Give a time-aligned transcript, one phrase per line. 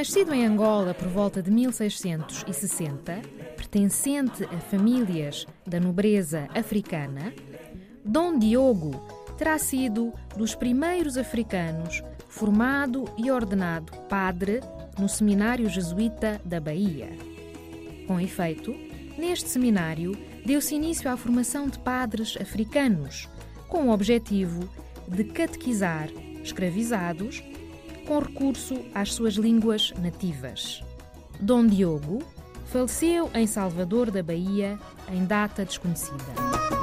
[0.00, 3.20] Nascido em Angola por volta de 1660,
[3.54, 7.34] pertencente a famílias da nobreza africana,
[8.02, 8.92] Dom Diogo
[9.36, 14.60] terá sido dos primeiros africanos formado e ordenado padre
[14.98, 17.10] no Seminário Jesuíta da Bahia.
[18.06, 18.74] Com efeito,
[19.18, 20.12] neste seminário
[20.46, 23.28] deu-se início à formação de padres africanos,
[23.68, 24.66] com o objetivo
[25.06, 26.08] de catequizar
[26.42, 27.42] escravizados
[28.00, 30.82] com recurso às suas línguas nativas.
[31.40, 32.22] Dom Diogo
[32.66, 34.78] faleceu em Salvador da Bahia
[35.12, 36.79] em data desconhecida.